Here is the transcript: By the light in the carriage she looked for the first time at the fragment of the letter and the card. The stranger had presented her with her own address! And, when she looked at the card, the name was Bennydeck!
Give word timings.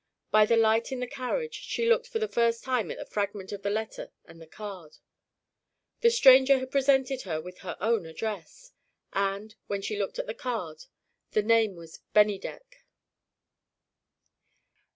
By 0.31 0.47
the 0.47 0.57
light 0.57 0.91
in 0.91 0.99
the 0.99 1.05
carriage 1.05 1.53
she 1.53 1.87
looked 1.87 2.07
for 2.07 2.17
the 2.17 2.27
first 2.27 2.63
time 2.63 2.89
at 2.89 2.97
the 2.97 3.05
fragment 3.05 3.51
of 3.51 3.61
the 3.61 3.69
letter 3.69 4.11
and 4.25 4.41
the 4.41 4.47
card. 4.47 4.97
The 5.99 6.09
stranger 6.09 6.57
had 6.57 6.71
presented 6.71 7.21
her 7.21 7.39
with 7.39 7.59
her 7.59 7.77
own 7.79 8.07
address! 8.07 8.71
And, 9.13 9.53
when 9.67 9.83
she 9.83 9.99
looked 9.99 10.17
at 10.17 10.25
the 10.25 10.33
card, 10.33 10.85
the 11.33 11.43
name 11.43 11.75
was 11.75 11.99
Bennydeck! 12.15 12.83